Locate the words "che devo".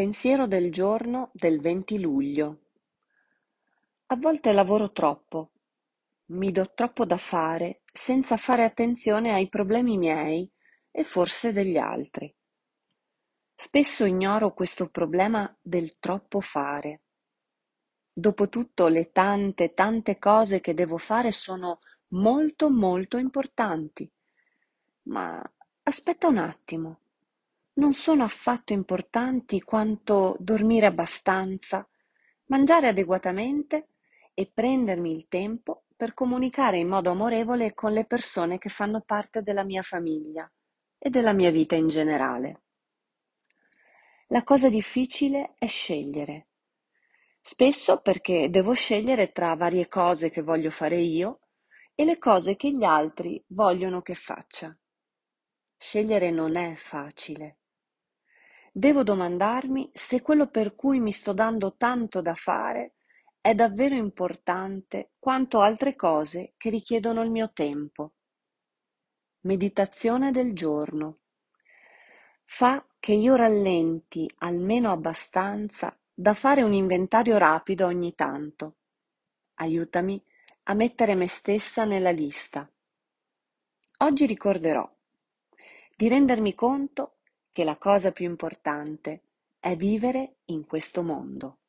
20.62-20.96